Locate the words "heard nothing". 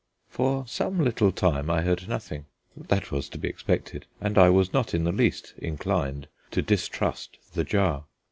1.83-2.45